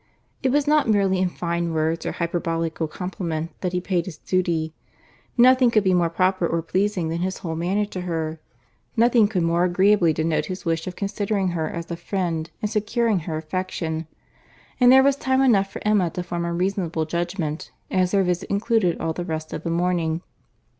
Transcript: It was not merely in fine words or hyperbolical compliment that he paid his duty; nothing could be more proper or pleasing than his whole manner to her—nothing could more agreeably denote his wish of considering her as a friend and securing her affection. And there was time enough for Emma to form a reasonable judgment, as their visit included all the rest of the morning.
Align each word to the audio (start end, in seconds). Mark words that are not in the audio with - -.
It 0.41 0.51
was 0.51 0.65
not 0.65 0.89
merely 0.89 1.19
in 1.19 1.29
fine 1.29 1.73
words 1.73 2.07
or 2.07 2.13
hyperbolical 2.13 2.87
compliment 2.87 3.51
that 3.61 3.71
he 3.71 3.79
paid 3.79 4.05
his 4.05 4.17
duty; 4.17 4.73
nothing 5.37 5.69
could 5.69 5.83
be 5.83 5.93
more 5.93 6.09
proper 6.09 6.47
or 6.47 6.63
pleasing 6.63 7.09
than 7.09 7.19
his 7.19 7.37
whole 7.37 7.55
manner 7.55 7.85
to 7.85 8.01
her—nothing 8.01 9.27
could 9.27 9.43
more 9.43 9.63
agreeably 9.65 10.11
denote 10.11 10.45
his 10.47 10.65
wish 10.65 10.87
of 10.87 10.95
considering 10.95 11.49
her 11.49 11.69
as 11.69 11.91
a 11.91 11.95
friend 11.95 12.49
and 12.63 12.71
securing 12.71 13.19
her 13.19 13.37
affection. 13.37 14.07
And 14.79 14.91
there 14.91 15.03
was 15.03 15.17
time 15.17 15.39
enough 15.43 15.71
for 15.71 15.83
Emma 15.87 16.09
to 16.09 16.23
form 16.23 16.45
a 16.45 16.51
reasonable 16.55 17.05
judgment, 17.05 17.69
as 17.91 18.09
their 18.09 18.23
visit 18.23 18.49
included 18.49 18.99
all 18.99 19.13
the 19.13 19.23
rest 19.23 19.53
of 19.53 19.61
the 19.61 19.69
morning. 19.69 20.23